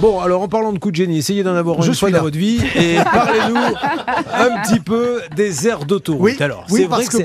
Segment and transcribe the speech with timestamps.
[0.00, 2.18] Bon, alors en parlant de coup de génie, essayez d'en avoir Je une fois là.
[2.18, 3.56] dans votre vie et parlez-nous
[4.32, 6.22] un petit peu des aires d'autoroute.
[6.22, 7.16] Oui, alors, oui, c'est vrai que,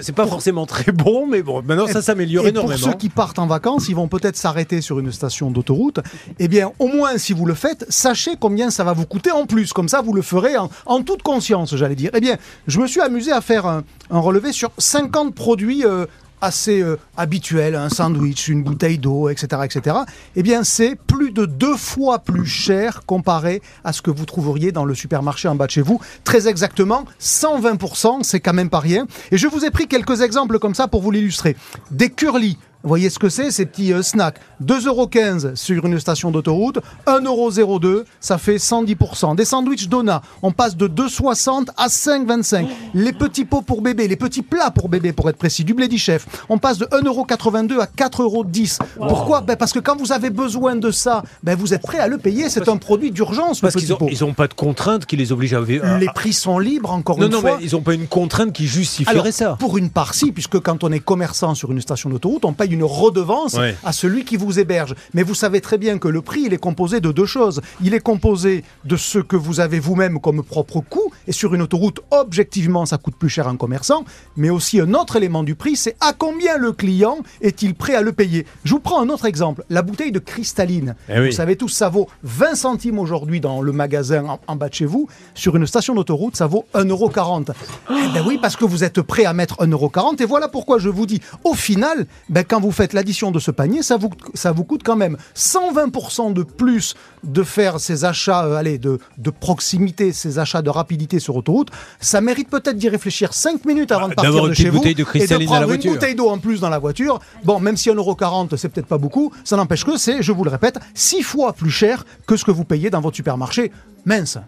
[0.00, 2.78] c'est- pas forcément très bon, mais bon, maintenant ça s'améliore énormément.
[2.78, 5.98] pour ceux qui partent en vacances, ils vont peut-être s'arrêter sur une station d'autoroute.
[6.38, 9.46] Eh bien, au moins, si vous le faites, sachez combien ça va vous coûter en
[9.46, 9.72] plus.
[9.72, 12.10] Comme ça, vous le ferez en, en toute conscience, j'allais dire.
[12.14, 12.36] Eh bien,
[12.68, 15.84] je me suis amusé à faire un, un relevé sur 50 produits.
[15.84, 16.06] euh,
[16.40, 19.96] assez euh, habituels, un sandwich, une bouteille d'eau, etc., etc.
[20.36, 24.72] Eh bien, c'est plus de deux fois plus cher comparé à ce que vous trouveriez
[24.72, 26.00] dans le supermarché en bas de chez vous.
[26.24, 29.06] Très exactement, 120%, c'est quand même pas rien.
[29.30, 31.56] Et je vous ai pris quelques exemples comme ça pour vous l'illustrer.
[31.90, 32.58] Des curly.
[32.82, 38.04] Vous voyez ce que c'est, ces petits euh, snacks 2,15€ sur une station d'autoroute, 1,02€,
[38.20, 39.36] ça fait 110%.
[39.36, 42.66] Des sandwichs Dona, on passe de 2,60 à 5,25.
[42.94, 45.98] Les petits pots pour bébé, les petits plats pour bébé pour être précis, du Bledy
[45.98, 48.78] Chef, on passe de 1,82€ à 4,10€.
[48.96, 49.42] Pourquoi?
[49.42, 52.18] Ben Parce que quand vous avez besoin de ça, ben vous êtes prêt à le
[52.18, 53.60] payer, c'est un produit d'urgence.
[53.60, 54.08] Parce qu'ils ont, pot.
[54.10, 55.60] ils ont pas de contrainte qui les oblige à.
[55.98, 57.56] Les prix sont libres, encore non, une non, fois.
[57.58, 59.56] mais ils ont pas une contrainte qui justifierait Alors, ça.
[59.58, 62.69] Pour une part, si, puisque quand on est commerçant sur une station d'autoroute, on paye
[62.72, 63.74] une redevance Ouais.
[63.84, 64.94] à celui qui vous héberge.
[65.14, 67.60] Mais vous savez très bien que le prix, il est composé de deux choses.
[67.82, 71.62] Il est composé de ce que vous avez vous-même comme propre coût, et sur une
[71.62, 74.04] autoroute, objectivement, ça coûte plus cher à un commerçant,
[74.36, 78.02] mais aussi un autre élément du prix, c'est à combien le client est-il prêt à
[78.02, 78.46] le payer.
[78.64, 80.94] Je vous prends un autre exemple, la bouteille de cristalline.
[81.08, 81.26] Eh oui.
[81.26, 84.74] Vous savez tous, ça vaut 20 centimes aujourd'hui dans le magasin en, en bas de
[84.74, 85.08] chez vous.
[85.34, 87.50] Sur une station d'autoroute, ça vaut 1,40€.
[87.90, 90.22] Eh ben oui, parce que vous êtes prêt à mettre 1,40€.
[90.22, 93.50] Et voilà pourquoi je vous dis, au final, ben quand vous faites l'addition de ce
[93.50, 96.94] panier, ça vous, ça vous coûte quand même 120% de plus
[97.24, 101.68] de faire ces achats euh, allez, de, de proximité, ces achats de rapidité sur autoroute.
[102.00, 104.80] Ça mérite peut-être d'y réfléchir 5 minutes avant Bah, de partir d'avoir de chez vous.
[104.80, 107.20] de et de la prendre une bouteille d'eau en plus dans la voiture.
[107.44, 110.50] Bon, même si 1,40€, c'est peut-être pas beaucoup, ça n'empêche que c'est, je vous le
[110.50, 113.70] répète, 6 fois plus cher que ce que vous payez dans votre supermarché.
[114.04, 114.38] Mince.